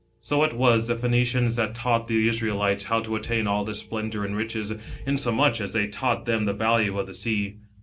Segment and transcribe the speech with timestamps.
[0.23, 4.25] So it was the Phoenicians that taught the Israelites, how to attain all this splendour
[4.25, 4.73] and riches,
[5.05, 7.57] insomuch as they taught +hem the value of the sea.